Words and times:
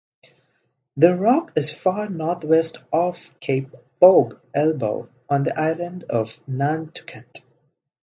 The 0.97 1.13
rock 1.15 1.51
is 1.55 1.71
far 1.71 2.09
northwest 2.09 2.79
off 2.91 3.39
Cape 3.39 3.69
Poge 4.01 4.39
Elbow 4.51 5.09
on 5.29 5.43
the 5.43 5.55
island 5.55 6.05
of 6.05 6.39
Nantucket. 6.47 7.41